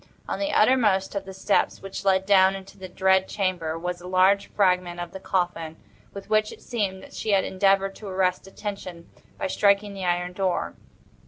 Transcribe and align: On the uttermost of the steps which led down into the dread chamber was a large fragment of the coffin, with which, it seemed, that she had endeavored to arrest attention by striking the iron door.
On 0.27 0.39
the 0.39 0.51
uttermost 0.51 1.13
of 1.13 1.25
the 1.25 1.33
steps 1.35 1.79
which 1.79 2.03
led 2.03 2.25
down 2.25 2.55
into 2.55 2.75
the 2.75 2.89
dread 2.89 3.27
chamber 3.27 3.77
was 3.77 4.01
a 4.01 4.07
large 4.07 4.47
fragment 4.47 4.99
of 4.99 5.11
the 5.11 5.19
coffin, 5.19 5.77
with 6.11 6.27
which, 6.27 6.51
it 6.51 6.63
seemed, 6.63 7.03
that 7.03 7.13
she 7.13 7.33
had 7.33 7.43
endeavored 7.43 7.93
to 7.97 8.07
arrest 8.07 8.47
attention 8.47 9.07
by 9.37 9.45
striking 9.45 9.93
the 9.93 10.03
iron 10.05 10.33
door. 10.33 10.73